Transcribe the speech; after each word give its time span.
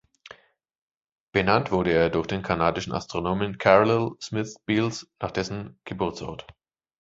Benannt 1.31 1.71
wurde 1.71 1.91
er 1.91 2.09
durch 2.09 2.25
den 2.25 2.41
kanadischen 2.41 2.91
Astronomen 2.91 3.59
Carlyle 3.59 4.13
Smith 4.19 4.55
Beals 4.65 5.07
nach 5.21 5.29
dessen 5.29 5.79
Geburtsort. 5.85 6.47